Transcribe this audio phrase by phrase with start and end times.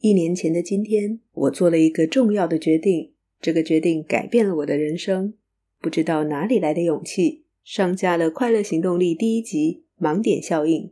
[0.00, 5.34] 一年前的今天，我做了一个重要的决定，这个决定改变了我的人生。
[5.80, 10.84] 不知道哪里来的勇气，上架了《快乐行动力》第一集《盲点效应》。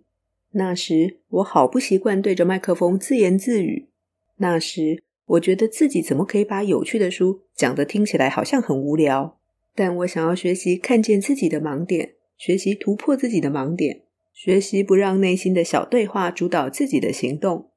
[0.53, 3.89] 那时我好不习惯对着麦克风自言自语。
[4.37, 9.39] 那时我觉得自己怎么可以把有趣的书讲得听起来好像很无聊？
[9.75, 14.03] 但我想要学习看见自己的盲点，学习突破自己的盲点，
[14.33, 17.71] 学习不让内心的小对话主导自己的行动。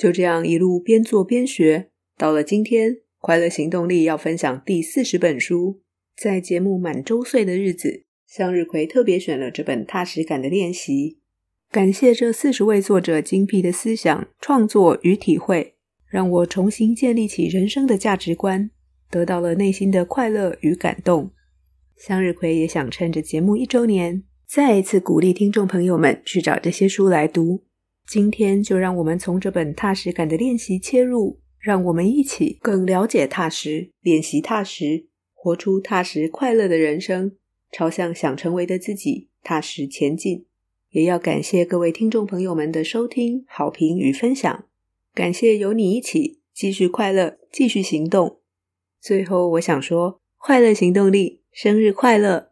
[0.00, 5.82] 就这样一路边做边学，到了今天，快乐行动力要分享第四十本书。
[6.16, 11.18] 在节目满周岁的日子，向日葵特别选了这本踏实感的练习。
[11.70, 15.74] 感谢这四十位作者精辟的思想、创作与体会，
[16.08, 18.70] 让我重新建立起人生的价值观，
[19.10, 21.30] 得到了内心的快乐与感动。
[21.98, 27.64] 向日葵也想趁着节目一周年，再一次鼓励听众朋友们去找这些书来读。
[28.10, 37.36] 今天就让我们从这本踏实感的练习切入，让我们一起更了解踏实，练习踏实，活出踏实快乐的人生，
[37.70, 40.44] 朝向想成为的自己踏实前进。
[40.90, 44.64] 也要感谢各位听众朋友们的收听、好评与分享，
[45.14, 48.40] 感谢有你一起继续快乐，继续行动。
[49.00, 52.50] 最后，我想说，快乐行动力，生日快乐！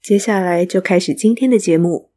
[0.00, 2.11] 接下来就开始今天的节目。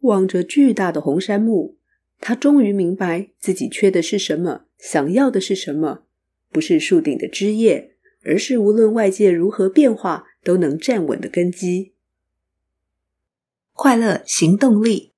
[0.00, 1.74] 望着巨大的红杉木，
[2.20, 6.04] 他终于明白自己缺的是什么，想要的是什么。
[6.50, 11.92] 不是树顶的枝叶，而是无论外界如何变化，都能站稳的根基。
[13.72, 15.12] 快乐行动力。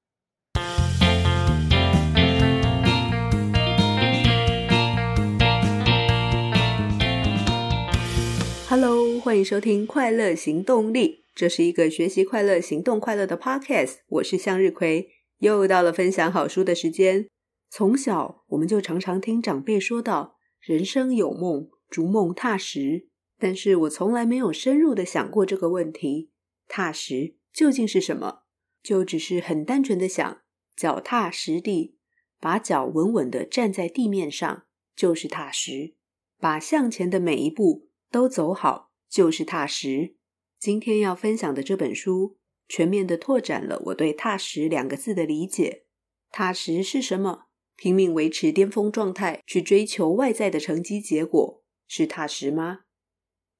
[8.68, 11.16] Hello，欢迎收听《快乐行动力》。
[11.34, 13.98] 这是一个学习快乐、行动快乐的 podcast。
[14.08, 17.28] 我是向日葵，又到了分享好书的时间。
[17.70, 23.08] 从小我们就常常听长辈说道：“人生有梦，逐梦踏实。”
[23.38, 26.30] 但是我从来没有深入的想过这个问题：
[26.68, 28.40] 踏实究竟是什么？
[28.82, 30.42] 就只是很单纯的想，
[30.76, 31.96] 脚踏实地，
[32.38, 34.64] 把脚稳稳的站在地面上，
[34.94, 35.94] 就是踏实；
[36.38, 40.16] 把向前的每一步都走好，就是踏实。
[40.60, 42.36] 今天要分享的这本书，
[42.68, 45.84] 全面地拓展了我对“踏实”两个字的理解。
[46.30, 47.44] 踏实是什么？
[47.76, 52.80] 拼命维持巅峰状态，去追求外在的成绩结果，是踏实吗？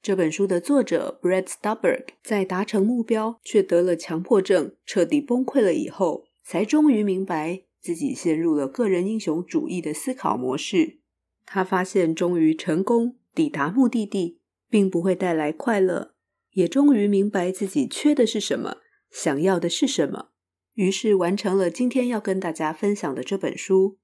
[0.03, 10.99] 这本书的作者 Brett Stulberg 在达成目标却得了强迫症，彻底崩溃了以后，才终于明白自己陷入了个人英雄主义的思考模式。
[11.47, 16.13] 他发现，终于成功抵达目的地，并不会带来快乐。
[16.53, 18.79] 也终于明白自己缺的是什么，
[19.11, 20.31] 想要的是什么，
[20.75, 23.93] 于是完成了今天要跟大家分享的这本书《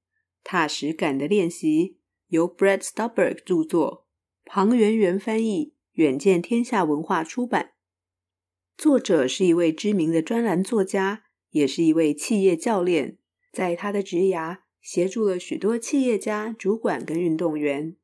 [0.44, 1.82] 踏实感的练习》，
[2.28, 4.06] 由 Brett Stulberg 著作，
[4.44, 7.72] 庞圆圆翻译，远见天下文化出版。
[8.76, 13.18] 作者是一位知名的专栏作家，也是一位企业教练，
[13.52, 17.96] 在他的职涯协助了许多企业家、主管跟运动员。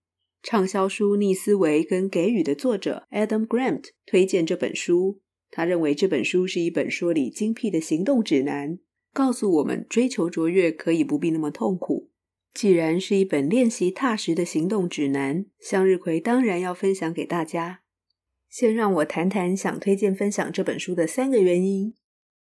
[0.42, 5.20] 畅销书《逆思维跟给予》的作者 Adam Grant 推荐这本书。
[5.53, 8.78] 他认为这本书是一本说理精辟的行动指南，
[9.12, 12.10] 告诉我们追求卓越可以不必那么痛苦。
[12.52, 17.82] 既然是一本练习踏实的行动指南，向日葵当然要分享给大家。
[18.50, 21.94] 先让我谈谈想推荐分享这本书的三个原因。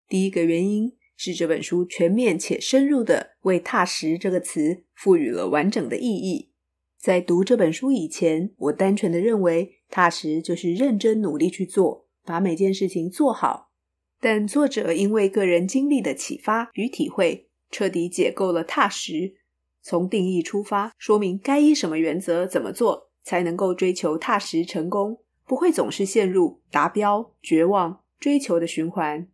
[0.08, 6.51] 第一个原因是这本书全面且深入的为“踏实”这个词赋予了完整的意义。
[7.02, 13.72] 在读这本书以前，我单纯的认为踏实就是认真努力去做，把每件事情做好。
[14.20, 19.34] 但作者因为个人经历的启发与体会，彻底解构了踏实，
[19.82, 29.26] 从定义出发，说明该依什么原则怎么做才能够追求踏实成功，不会总是陷入达标、绝望、追求的循环。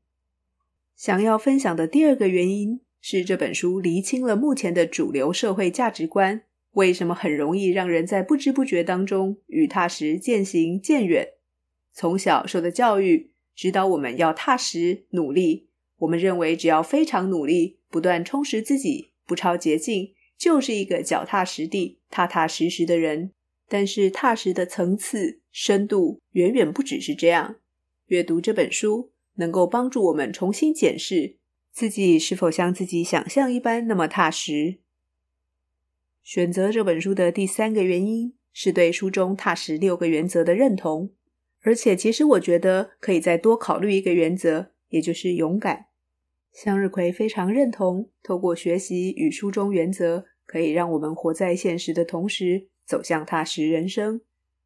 [0.97, 6.45] 想要分享的第二个原因是这本书厘清了目前的主流社会价值观。
[6.79, 11.27] 为什么很容易让人在不知不觉当中与踏实渐行渐远？
[11.93, 15.67] 从小受的教育指导我们要踏实努力，
[15.99, 23.33] 我们认为只要非常努力，不断充实自己，不抄捷径，就是一个脚踏实地、踏踏实实的人。
[23.69, 27.57] 但是踏实的层次深度远远不只是这样。
[28.07, 31.37] 阅读这本书能够帮助我们重新检视
[31.73, 34.79] 自己是否像自己想象一般那么踏实。
[36.29, 41.15] 选择这本书的第三个原因是对书中踏实六个原则的认同，
[41.63, 45.87] 而且其实我觉得可以再多考虑一个原则，也就是勇敢。
[46.53, 54.21] 向日葵非常认同，透过学习与书中原则可以让我们活在现实的同时，走向踏实人生。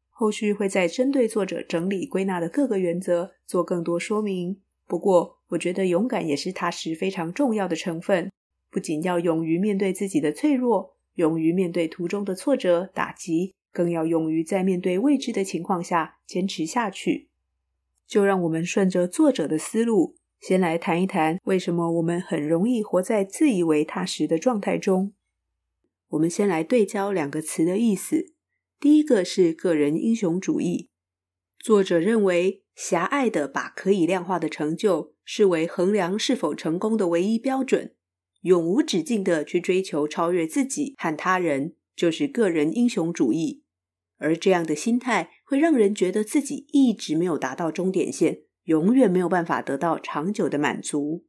[0.09, 4.59] 后续会再针对作者整理归纳的各个原则做更多说明。
[4.85, 8.29] 不过，我觉得勇敢也是踏实非常重要的成分。
[8.69, 17.29] 不仅要勇于面对自己的脆弱，勇于面对途中的挫折打击，更要勇于在面对未知的情况下坚持下去。
[18.05, 25.13] 就让我们顺着作者的思路，先来谈一谈为什么我们很容易活在自以为踏实的状态中。
[26.09, 28.33] 我们先来对焦两个词的意思。
[28.79, 30.89] 第一个是个人英雄主义。
[31.57, 37.95] 作者认为，狭隘的把可以量化的成就视为衡量是否成功的唯一标准，
[38.43, 43.63] 永无止境的去追求超越自己和他人，就是个人英雄主义。
[44.17, 51.25] 而这样的心态会让人觉得自己一直没有达到终点线，永远没有办法得到长久的满足。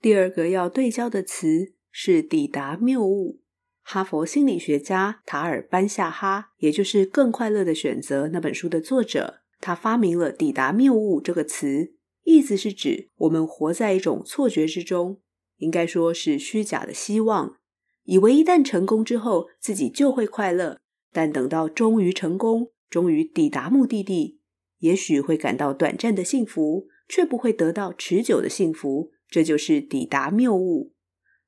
[0.00, 3.40] 第二个要对焦的词是抵达谬误。
[3.82, 15.20] 哈佛心理学家塔尔班夏哈，也就是《更快乐的选择》那本书的作者，他发明了“抵达谬误”这个词，意思是指我们活在一种错觉之中，
[15.58, 17.56] 应该说是虚假的希望，
[18.02, 20.80] 以为一旦成功之后自己就会快乐，
[21.12, 24.40] 但等到终于成功，终于抵达目的地，
[24.78, 30.94] 也许会感到短暂的幸福，却不会得到持久的幸福，这就是抵达谬误。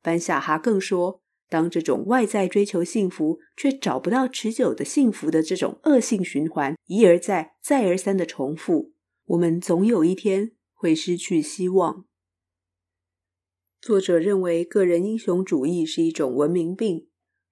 [0.03, 1.23] 班夏哈更说。
[1.53, 8.93] 当这种外在追求幸福却找不到持久的幸福的这种恶性循环一而再、再而三的重复，
[9.25, 12.05] 我们总有一天会失去希望。
[13.81, 17.07] 作者认为，个人英雄主义是一种文明病，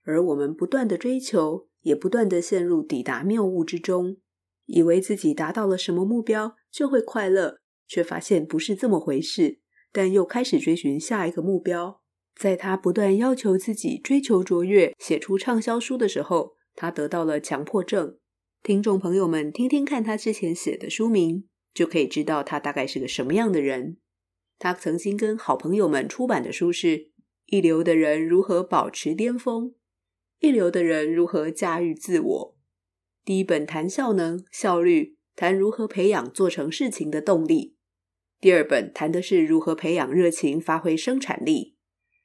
[0.05, 4.19] 而我们不断的追求，也不断的陷入抵达谬误之中，
[4.67, 9.61] 以为自己达到了什么目标就会快乐，却发现不是这么回事，
[9.91, 12.03] 但又开始追寻下一个目标。
[12.39, 18.19] 在他不断要求自己追求卓越、写出畅销书的时候，他得到了强迫症。
[18.63, 23.97] 听众朋友们，听听看他之前写的书名，就可以知道他大概是个什么样的人。
[24.59, 26.99] 他曾经跟好朋友们出版的书是
[27.47, 29.65] 《一流的人如何保持巅峰》，
[30.41, 32.57] 《一流的人如何驾驭自我》。
[33.25, 37.75] 第一本谈效能、效率，谈如何培养做成事情的动力；
[38.41, 41.77] 第二本谈的是如何培养热情、发挥生产力。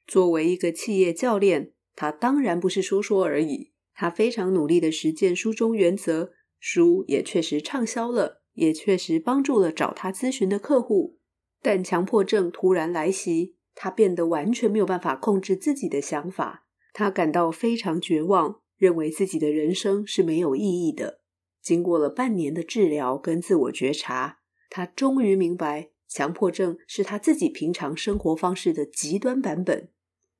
[0.06, 11.18] 作为一个企业教练，他当然不是说说而已，他非常努力的实践书中原则，书也确实畅销了，也确实帮助了找他咨询的客户。
[11.64, 21.20] 但强迫症突然来袭，他变得完全没有办法控制自己的想法，他感到非常绝望，认为自己的人生是没有意义的。
[21.62, 29.88] 经过了半年的治疗跟自我觉察，他终于明白，强迫症是他自己平常生活方式的极端版本。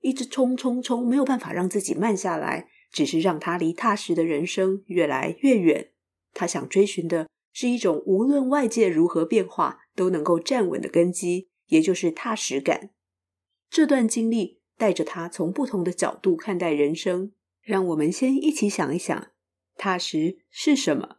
[0.02, 5.88] 一直冲冲冲，没有办法让自己慢下来，只是让他离踏实的人生越来越远。
[6.34, 12.90] 他想追寻的是一种无论外界如何变化都能够站稳的根基，也就是踏实感。
[13.70, 17.32] 这段经历带着他从不同的角度看待人生。
[17.62, 19.28] 让我们先一起想一想，
[19.76, 21.16] 踏实是什么？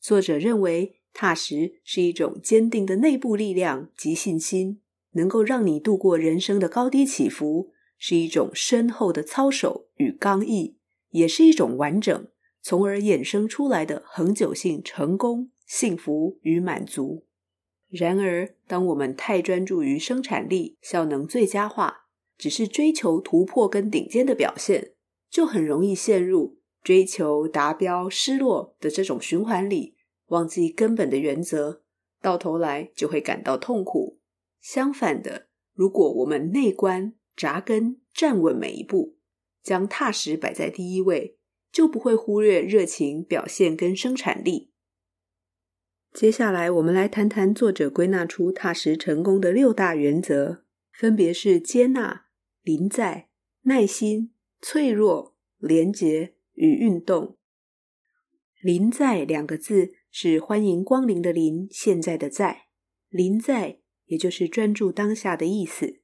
[0.00, 4.80] 作者认为，踏实是一种坚定的内部力量及信心，
[5.12, 7.72] 能够让你度过人生的高低起伏。
[7.98, 10.76] 是一种深厚的操守与刚毅，
[11.10, 12.26] 也是一种完整，
[12.60, 17.26] 从而衍生出来的恒久性成功、幸福与满足。
[17.92, 22.06] 然而，当我们太专注于生产力、效能最佳化，
[22.38, 24.94] 只是追求突破跟顶尖的表现，
[25.28, 29.94] 就很容易陷入追求达标、失落的这种循环里，
[30.28, 31.82] 忘记根本的原则，
[32.22, 34.18] 到头来就会感到痛苦。
[34.62, 39.18] 相反的，如果我们内观，扎根站稳每一步，
[39.62, 41.36] 将踏实摆在第一位，
[41.70, 44.71] 就不会忽略热情表现跟生产力。
[46.12, 52.26] 接下来，我们来谈谈作者归纳出踏实成功的六大原则，分别是接纳、
[52.62, 53.30] 临在、
[53.62, 57.38] 耐心、脆弱、连结与运动。
[58.60, 62.66] 临在两个字是欢迎光临的临，现在的在。
[63.08, 66.00] 临在也就是专注当下的意思。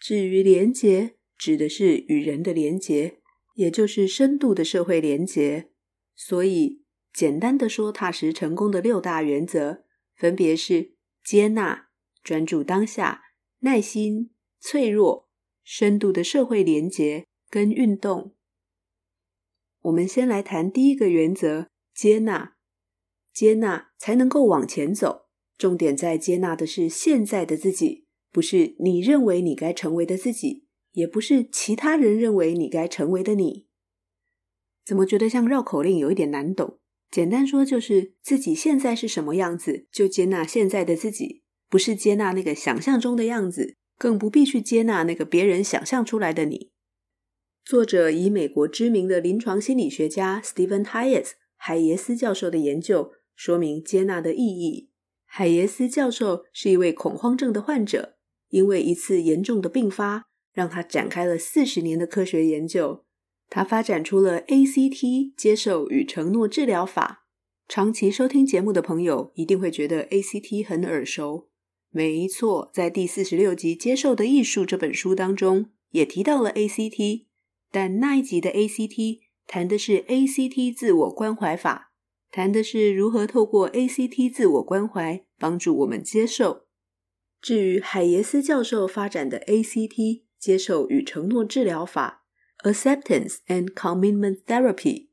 [0.00, 3.20] 至于连结，指的是与人的连结，
[3.54, 5.70] 也就是深度的社会连结。
[6.16, 6.83] 所以，
[7.14, 9.84] 简单的说，踏实成功的六大原则，
[10.16, 11.88] 分别是接纳、
[12.24, 13.22] 专注当下、
[13.60, 15.28] 耐心、脆弱、
[15.62, 18.34] 深度的社会连结跟运动。
[19.82, 22.56] 我们先来谈第一个原则：接纳。
[23.32, 28.06] 接纳才能够往前走，重点在接纳的是现在的自己。
[28.32, 33.68] 不是你认为你该成为的自己，也不是其他人认为你该成为的你。
[34.84, 36.80] 怎么觉得像绕口令，有一点难懂？
[37.10, 46.72] 简单说，就是自己现在是什么样子，就接纳现在的自己，不是接纳那个想象中的样子，更不必去接纳那个别人想象出来的你。
[47.64, 54.90] 作者以美国知名的临床心理学家 Stephen Hayes 海耶斯教授的研究说明接纳的意义。
[55.24, 58.16] 海耶斯教授是一位恐慌症的患者，
[58.50, 63.04] 因为一次严重的病发，让他展开了四十年的科学研究。
[63.48, 67.26] 他发展出了 ACT 接受与承诺治疗法。
[67.68, 71.48] 长期收听节目的朋友一定会觉得 ACT 很耳熟。
[71.90, 77.26] 没错，在第四十六集《接受的艺术》这本书当中也提到了 ACT，
[77.70, 81.92] 但那一集的 ACT 谈的是 ACT 自我关怀法，
[82.30, 86.66] 谈的是如何透过 ACT 自我关怀帮助我们接受。
[87.40, 92.23] 至于海耶斯教授发展的 ACT 接受与承诺治疗法。
[92.64, 95.08] Acceptance and Commitment Therapy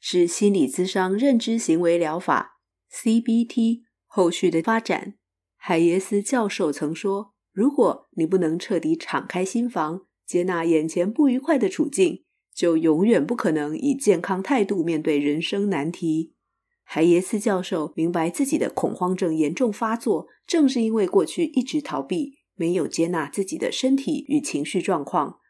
[0.00, 5.14] 是心理咨商认知行为疗法 （CBT） 后续的发展。
[5.56, 16.32] 海耶斯教授曾说：“如果你不能彻底敞开心房，接纳眼前不愉快的处境，就永远不可能以健康态度面对人生难题。”
[16.84, 25.40] 海耶斯教授明白自己的恐慌症严重发作，正是因为过去一直逃避，没有接纳自己的身体与情绪状况。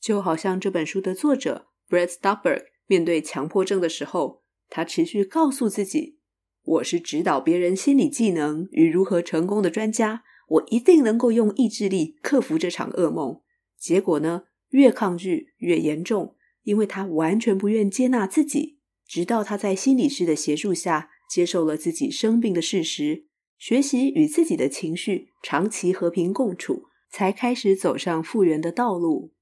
[0.00, 6.18] 就好像这本书的作者 Brett Stuberg 面对强迫症的时候，他持续告诉自己
[6.64, 13.40] ：“我是指导别人心理技能与如何成功的专家，我一定能够用意志力克服这场噩梦。”
[13.78, 18.78] 结果呢，越抗拒越严重，因为他完全不愿接纳自己。
[19.06, 23.26] 直到他在心理师的协助下，接受了自己生病的事实，
[23.58, 29.32] 学习与自己的情绪长期和平共处，才开始走上复原的道路。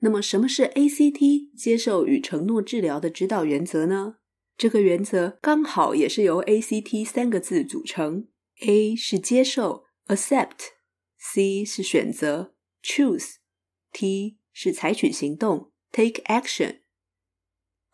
[0.00, 4.16] 那么，什么是 ACT 接受与承诺治疗的指导原则呢？
[4.56, 8.28] 这个原则刚好也是由 ACT 三个字组成
[8.66, 16.80] ：A 是接受，accept；C 是选择，choose；T 是采取行动，take action。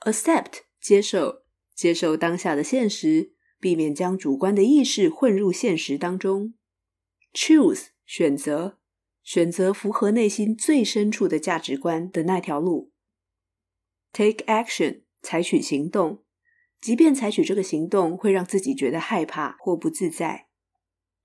[0.00, 1.44] Accept 接受，
[1.74, 6.54] 接受当下的现实，避免将主观的意识混入现实当中
[7.32, 8.78] ；Choose 选择。
[9.22, 12.90] 选择符合内心最深处的价值观的那条路
[14.12, 16.24] ，take action，采取行动，
[16.80, 20.48] 即便采取这个行动会让自己觉得害怕或不自在，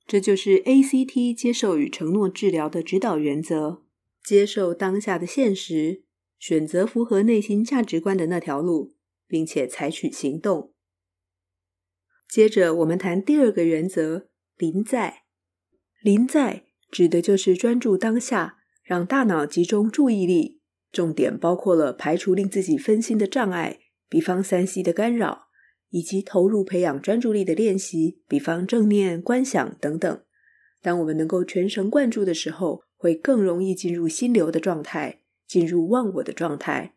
[0.05, 3.83] 这就是 ACT 接受与承诺治疗的指导原则：
[4.23, 6.03] 接受当下的现实，
[6.37, 8.95] 选择符合内心价值观的那条路，
[9.27, 10.71] 并且采取行动。
[12.29, 15.23] 接着，我们谈第二个原则：临在，
[16.03, 16.66] 临在。
[16.89, 20.61] 指的就是专注当下，让大脑集中注意力。
[20.91, 23.79] 重点包括了排除令自己分心的障碍，
[24.09, 25.47] 比方 3C 的干扰，
[25.89, 30.23] 以及投入培养专注力的练习，比方正念、观想等等。
[30.81, 36.95] 当我们能够全神贯注的时候，会更容易进入心流的状态，进入忘我的状态，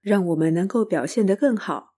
[0.00, 1.96] 让我们能够表现得更好。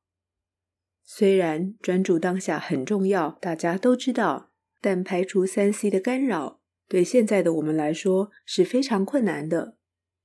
[1.04, 6.62] 虽然专注当下很重要，大家都知道，但排除 3C 的干扰。
[6.88, 9.76] 对现在的我们来说是非常困难的。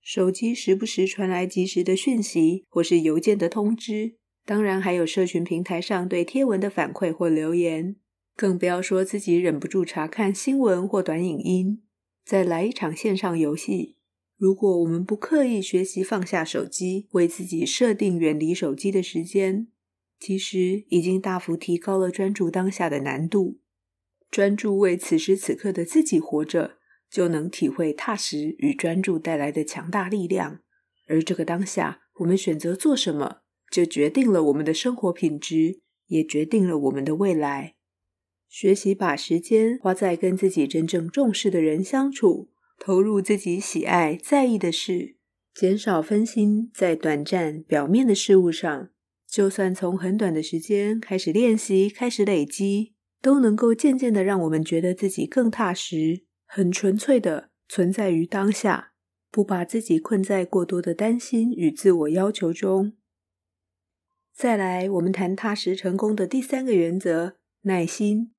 [0.02, 7.96] 手机时不时传来及时的讯息，或是邮件的通知，当然还有社群平台上对贴文的反馈或留言，
[8.36, 11.84] 更不要说自己忍不住查看新闻或短影音。
[12.26, 13.98] 再来一场线上游戏，
[14.38, 19.68] 如果我们不刻意学习放下手机，为自己设定远离手机的时间，
[20.20, 23.60] 其实已经大幅提高了专注当下的难度。
[24.30, 26.78] 专注为此时此刻的自己活着，
[27.10, 30.60] 就能体会踏实与专注带来的强大力量。
[31.08, 33.38] 而这个当下，我们选择做什么，
[33.72, 37.76] 就决定了我们的生活品质，也决定了我们的未来。
[38.48, 45.18] 学习把时间花在跟自己真正重视的人相处，投入自己喜爱在意的事，
[45.54, 48.90] 减少分心在短暂表面的事物上。
[49.28, 52.96] 就算从很短的时间开始练习，开始累积。
[53.22, 58.94] 都能够渐渐的让我们觉得自己更踏实，很纯粹的存在于当下，
[59.30, 62.94] 不把自己困在过多的担心与自我要求中。
[64.34, 68.32] 再来，我们谈踏实成功的第三个原则：耐心。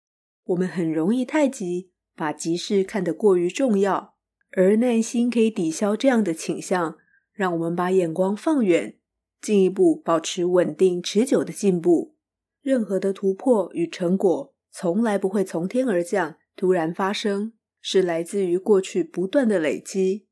[0.45, 4.15] 我们很容易太急，把急事看得过于重要，
[4.53, 6.97] 而耐心可以抵消这样的倾向，
[7.33, 8.97] 让我们把眼光放远，
[9.43, 12.17] 进一步保持稳定持久的进步。
[12.63, 14.50] 任何的突破与成果。
[14.71, 20.29] 从来不会从天而降，突然发生，是来自于过去不断的累积。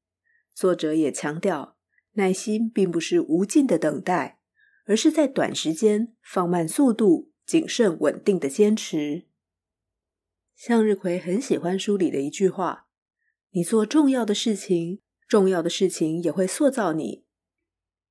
[0.54, 1.76] 作者也强调，
[2.12, 4.40] 耐心并不是无尽的等待，
[4.87, 9.25] 而是在短时间放慢速度、谨慎稳定的坚持。
[10.54, 12.88] 向日葵很喜欢书里的一句话
[13.52, 17.25] ：“你做重要的事情，重要的事情也会塑造你。”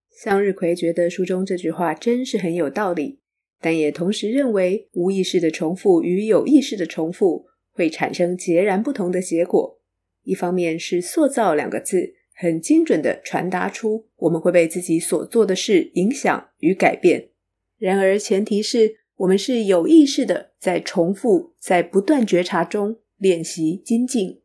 [0.10, 3.22] 向日葵觉得书中这句话真是很有道理，
[3.62, 9.80] 但也同时认为无意识的重复与有意识的重复会产生截然不同的结果。
[10.24, 17.30] 一方面是“塑造”两个字很精准地传达出我们会被自己所做的事影响与改变，
[17.78, 24.42] 然而前提是我们是有意识的在重复，在不断觉察中练习精进。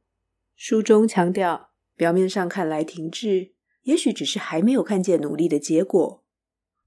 [0.54, 3.52] 书中强调，表面上看来停滞。
[3.82, 6.21] 也许只是还没有看见努力的结果。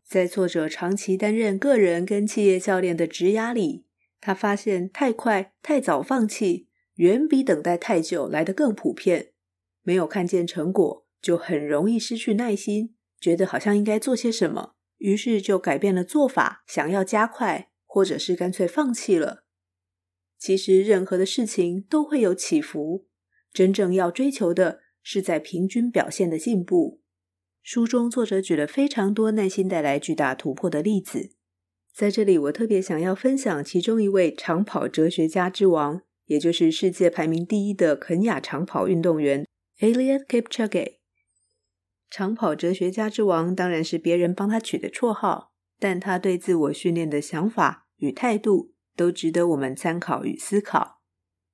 [0.08, 3.86] 在作者长期担任个人跟企业教练的职涯里，
[4.22, 9.32] 他发现太快、太早放弃，远比等待太久来得更普遍。
[9.82, 19.46] 没有看见成果，就很容易失去耐心，觉得好像应该做些什么，于是就改变了做法，想要加快，或者是干脆放弃了。
[20.38, 23.08] 其实任何的事情都会有起伏，
[23.52, 27.02] 真正要追求的，是在平均表现的进步。
[27.66, 31.32] 书中作者举了非常多耐心带来巨大突破的例子，
[31.92, 39.48] 在这里我特别想要分享其中一位长跑哲学家之王，也就是世界排名第一的肯亚长跑运动员
[39.80, 40.98] Eliud Kipchoge。
[42.12, 51.02] 长跑哲学家之王当然是别人帮他取的绰号，但他对自我训练的想法与态度都值得我们参考与思考。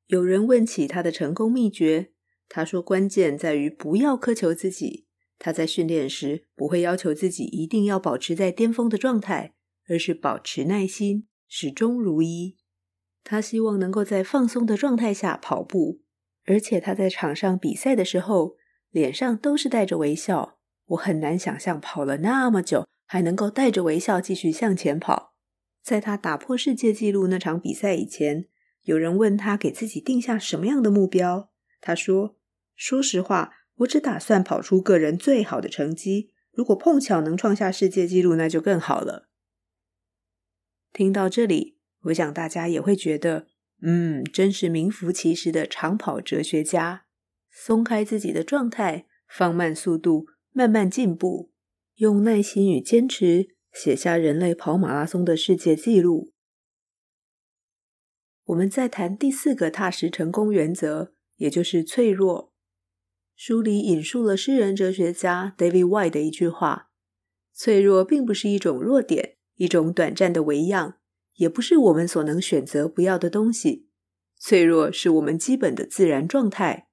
[0.08, 2.12] 有人问起他的成功秘诀。
[2.50, 5.08] 他说：“关键在于不要苛求自己。
[5.44, 9.56] 他在训练时不会要求自己一定要保持在巅峰的状态，
[9.90, 12.58] 而是保持耐心，始终如一。
[13.24, 16.02] 他希望能够在放松的状态下跑步，
[16.46, 18.56] 而且他在场上比赛的时候，
[18.92, 20.60] 脸上都是带着微笑。
[20.90, 25.34] 我很难想象跑了那么久还能够带着微笑继续向前跑。
[25.82, 28.46] 在他打破世界纪录那场比赛以前，
[28.84, 31.50] 有人问他给自己定下什么样的目标，
[31.82, 32.38] 他说。”
[32.74, 36.31] 说实话，我只打算跑出个人最好的成绩。
[36.51, 39.29] 如果碰巧能创下世界纪录，那就更好了。
[40.91, 43.48] 听到这里，我想大家也会觉得，
[43.81, 47.05] 嗯，真是名副其实的长跑哲学家。
[47.50, 51.51] 松开自己的状态，放慢速度，慢慢进步，
[51.96, 56.33] 用耐心与坚持写下人类跑马拉松的世界纪录。
[58.44, 62.50] 我们再谈第四个踏实成功原则，也就是脆弱。
[63.44, 66.92] 书里引述了诗人哲学家 David Whyte 的一句话
[67.51, 71.00] ：“脆弱并不是一种弱点，一种短暂的微恙，
[71.38, 73.88] 也不是我们所能选择不要的东西。
[74.38, 76.90] 脆弱是我们基本的自然状态，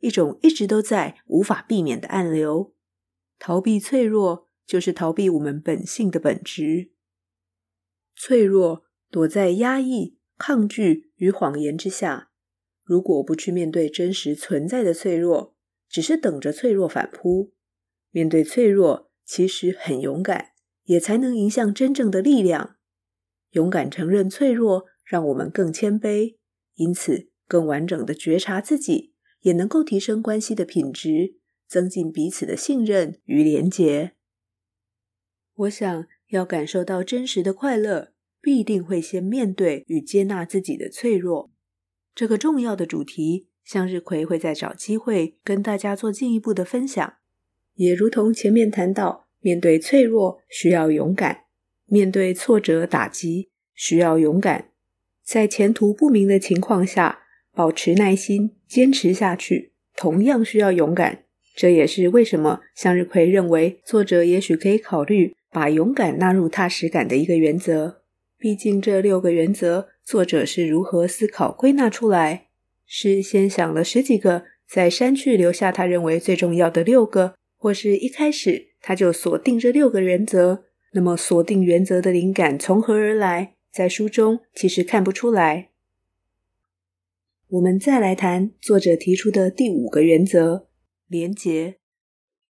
[0.00, 2.74] 一种一直都在、无法避免的暗流。
[3.38, 6.90] 逃避脆弱，就是逃避我们本性的本质。
[8.16, 12.32] 脆弱躲在压抑、抗拒与谎言之下。
[12.82, 15.54] 如果不去面对真实存在的脆弱，
[15.92, 17.52] 只是等着脆弱反扑，
[18.10, 20.52] 面对脆弱其实很勇敢，
[20.84, 22.76] 也才能迎向真正的力量。
[23.50, 26.38] 勇敢承认脆弱，让我们更谦卑，
[26.76, 31.34] 因此更完整的觉察自己，也能够提升关系的品质，
[31.68, 34.12] 增进彼此的信任与连结。
[35.54, 41.52] 我想要感受到真实的快乐，必定会先面对与接纳自己的脆弱，
[42.14, 43.50] 这个重要的主题。
[43.64, 47.14] 向日葵会再找机会跟大家做进一步的分享，
[47.74, 51.44] 也如同前面谈到，面对脆弱需要勇敢，
[51.86, 54.70] 面对挫折打击需要勇敢，
[55.24, 57.20] 在前途不明的情况下
[57.54, 61.24] 保持耐心坚持下去，同样需要勇敢。
[61.54, 68.02] 这也是为什么向日葵认为作者也许可以考虑把勇敢纳入踏实感的一个原则。
[68.38, 72.48] 毕竟这六个原则，作者是如何思考归纳出来？
[72.94, 80.64] 是先想了十几个，再删去留下他认为最重要的六个，或是一开始他就锁定这六个原则？
[80.92, 83.54] 那么锁定原则的灵感从何而来？
[83.72, 85.70] 在书中其实看不出来。
[87.48, 90.68] 我们再来谈作者提出的第五个原则：
[91.08, 91.78] 连结。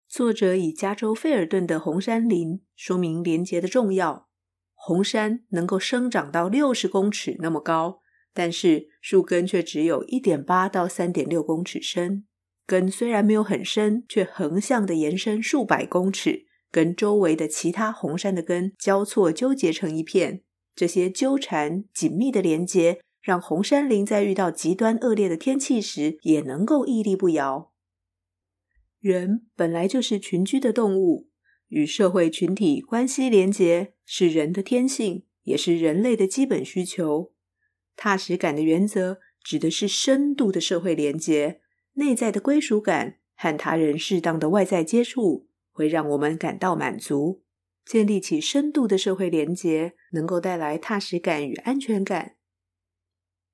[0.08, 4.26] 作者以加州费尔顿的红杉林说明连结的重要。
[4.74, 8.00] 红杉能够生长到六十公尺那么高。
[8.34, 12.26] 但是树根却只有一点八到三点六公尺深，
[12.66, 20.42] 根虽然没有很深，却横向的延伸数百公尺，跟周围的其他红杉的根交错纠结成一片。
[20.74, 27.70] 这些纠缠紧密的连接，让红杉林在遇到极端恶劣的天气时，也能够屹立不摇。
[28.98, 31.28] 人本来就是群居的动物，
[31.68, 37.33] 与社会群体关系连结是人的天性，也是人类的基本需求。
[37.96, 41.60] 踏实感的原则指的是深度的社会连结，
[41.94, 47.42] 内在的归属感和他人适当的外在接触，会让我们感到满足。
[47.84, 52.36] 建立起深度的社会连结，能够带来踏实感与安全感。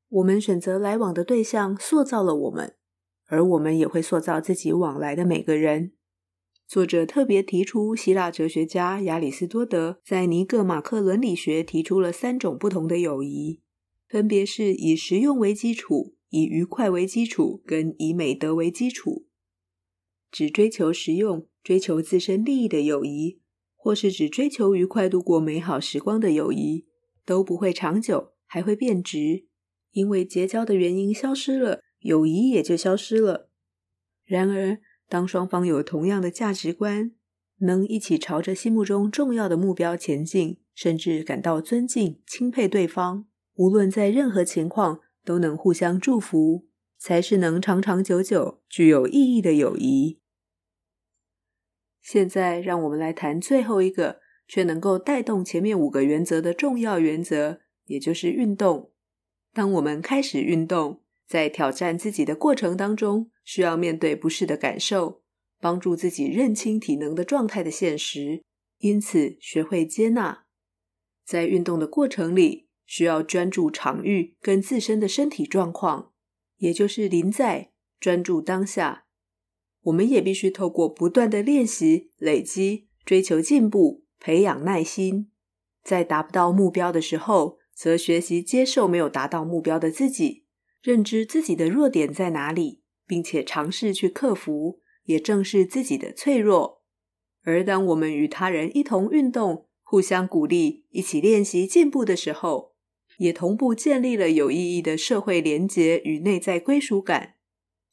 [0.09, 2.77] 我们选择来往的对象，塑造了我们，
[3.27, 5.93] 而我们也会塑造自己往来的每个人。
[6.69, 13.61] 作者特别提出，希腊哲学家亚里斯多德在尼各马克伦理学提出了三种不同的友谊，
[14.11, 19.27] 分别是以实用为基础、以愉快为基础跟以美德为基础。
[20.31, 23.41] 只追求实用、追求自身利益的友谊。
[23.83, 26.85] 或是只追求愉快度过美好时光的友谊，
[27.25, 29.47] 都不会长久，还会变质，
[29.93, 33.49] 因为结交的原因消失了，友谊也就消失了。
[34.23, 37.13] 然而，当双方有同样的价值观，
[37.61, 46.67] 能一起朝着心目中重要的目标前进，甚至感到尊敬、钦佩对方，无论在任何情况都能互相祝福，
[46.99, 50.21] 才是能长长久久、具有意义的友谊。
[52.01, 58.91] 现在，让我们来谈最后一个，却能够带动前面五个原则的重要原则，也就是运动。
[59.53, 65.23] 当我们开始运动，在挑战自己的过程当中，需要面对不适的感受，
[65.61, 68.43] 帮助自己认清体能的状态的现实，
[68.79, 70.47] 因此学会接纳。
[71.25, 76.11] 在运动的过程里，需要专注场域跟自身的身体状况，
[76.57, 79.05] 也就是临在，专注当下。
[79.83, 85.31] 我们也必须透过不断的练习、累积、追求进步、培养耐心，
[85.85, 90.47] 在达不到目标的时候，则学习接受没有达到目标的自己，
[90.83, 96.83] 认知自己的弱点在哪里，并且尝试去克服，也正视自己的脆弱。
[97.45, 102.70] 而当我们与他人一同运动、互相鼓励、一起练习进步的时候，
[103.21, 107.35] 也同步建立了有意义的社会连结与内在归属感。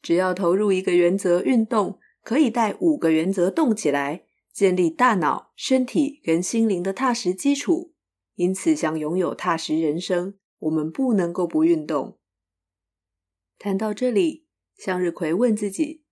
[0.01, 7.93] 只要投入一个原则运动，可以带五个原则动起来，建立大脑、身体跟心灵的踏实基础。
[8.35, 12.17] 因此，想拥有踏实人生，我们不能够不运动。
[13.59, 14.45] 谈到这里，
[14.77, 16.03] 向日葵问自己：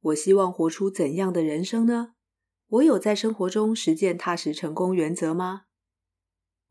[0.00, 2.14] 我希望活出怎样的人生呢？
[2.68, 5.64] 我有在生活中实践踏实成功原则吗？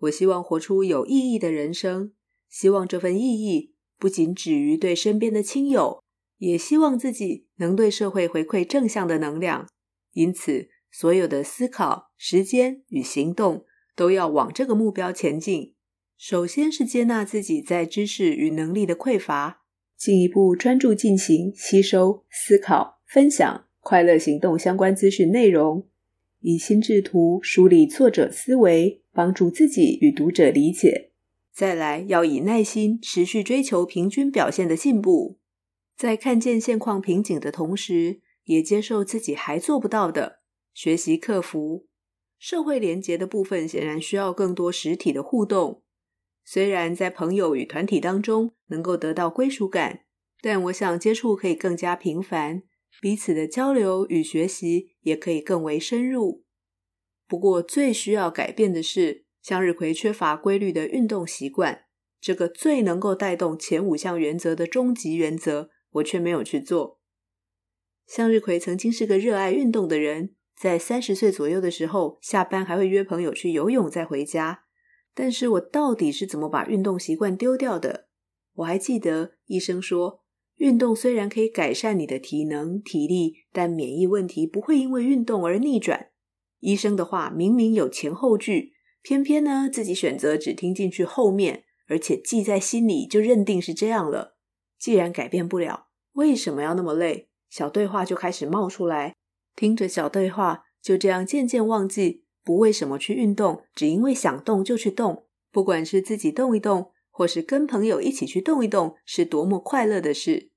[0.01, 2.13] 我希望活出有意义的人生，
[2.49, 6.01] 希望这份意义不仅止于对身边的亲友。
[6.37, 9.67] 也希望自己能对社会回馈正向的能量，
[10.13, 15.75] 因此所有的思考、时间与行动都要往这个目标前进。
[16.17, 19.61] 首先是接纳自己在知识与能力的匮乏，
[19.95, 25.87] 进一步专注进行吸收、思考、分享快乐行动相关资讯内容，
[26.41, 31.11] 以心智图梳理作者思维，帮助自己与读者理解。
[31.53, 35.37] 再来要以耐心持续追求平均表现的进步。
[35.95, 40.39] 在看见现况瓶颈的同时，也接受自己还做不到的，
[40.73, 41.85] 学习克服。
[42.39, 45.83] 社会连结的部分显然需要更多实体的互动。
[46.43, 50.05] 虽然在朋友与团体当中能够得到归属感，
[50.41, 52.63] 但我想接触可以更加频繁，
[52.99, 56.43] 彼此的交流与学习也可以更为深入。
[57.27, 61.85] 不过，最需要改变的是向日葵缺乏规律的运动习惯，
[62.19, 65.69] 这个最能够带动前五项原则的终极原则。
[65.95, 67.01] 我却没有去做。
[68.07, 74.63] 向日葵曾经是个热爱运动的人，在三十岁左右的时候，下班还会约朋友去游泳再回家。
[75.13, 78.07] 但是我到底是怎么把运动习惯丢掉的？
[78.53, 80.20] 我还记得医生说，
[80.61, 86.09] 运动虽然可以改善你的体能、体力，但免疫问题不会因为运动而逆转。
[86.59, 94.37] 医生的话明明有前后句，偏偏呢自己选择只听进去后面，而且记在心里就认定是这样了。
[94.77, 97.29] 既然改变不了，为什么要那么累？
[97.49, 99.15] 小对话就开始冒出来，
[99.55, 105.25] 听着小对话，就这样渐渐忘记不为什么去运动，只因为想动就去动。
[105.51, 110.50] 不管是自己动一动，或是跟朋友一起去动一动，是多么快乐的事。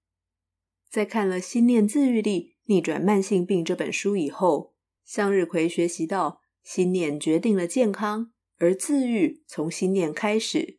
[0.95, 10.79] 在看了《心念自愈力：逆转慢性病》这本书以后，向日葵学习到，心念决定了健康，而自愈从心念开始。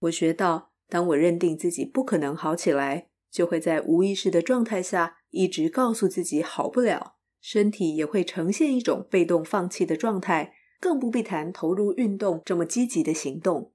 [0.00, 0.72] 我学到。
[0.90, 13.72] 当我认定自己不可能好起来，就会在无意识的状态下一直告诉自己好不了，身体也会呈现一种被动放弃的状态，更不必谈投入运动这么积极的行动。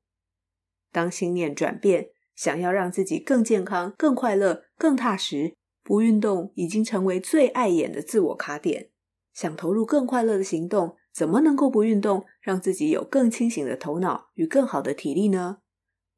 [0.91, 8.89] 当心念转变，想要让自己更健康、更快乐、更踏实，不运动已经成为最碍眼的自我卡点。
[9.33, 15.57] 想投入更快乐的行动，怎么能够不运动，让自己有更清醒的头脑与更好的体力呢？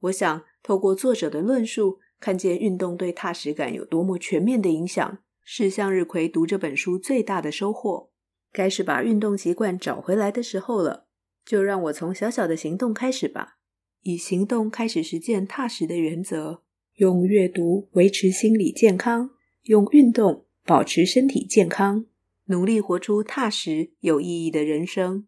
[0.01, 8.11] 我想透过作者的论述，看见运动对踏实感有多么全面的影响，是向日葵读这本书最大的收获。
[8.51, 11.07] 该是把运动习惯找回来的时候了，
[11.43, 13.57] 就让我从小小的行动开始吧，
[14.03, 16.63] 以行动开始实践踏实的原则，
[16.95, 19.31] 用阅读维持心理健康，
[19.63, 22.05] 用运动保持身体健康。
[22.45, 25.27] 努力活出踏实有意义的人生。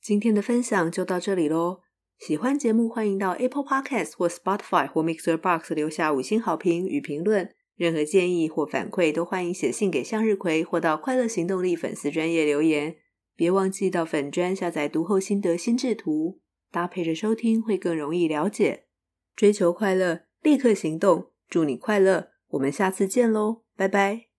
[0.00, 1.80] 今天的分享就到这里喽。
[2.18, 7.54] 喜欢节目，欢迎到 Apple Podcast 或 Spotify 或 Mixer Box 留下五星好评与评论。
[7.76, 12.96] 任何建议或反馈都欢迎写信给向日葵，或到快乐行动力粉丝专业留言。
[13.36, 18.86] 别忘记到粉专下载读后心得心智图，搭配着收听会更容易了解。
[19.36, 21.30] 追求快乐，立刻行动。
[21.48, 24.29] 祝你快乐，我们下次见喽，拜拜。